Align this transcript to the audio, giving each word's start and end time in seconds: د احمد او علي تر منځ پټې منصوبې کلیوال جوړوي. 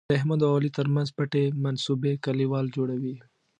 د 0.09 0.11
احمد 0.19 0.39
او 0.45 0.51
علي 0.57 0.69
تر 0.77 0.87
منځ 0.95 1.09
پټې 1.17 1.43
منصوبې 1.63 2.13
کلیوال 2.25 2.65
جوړوي. 2.75 3.15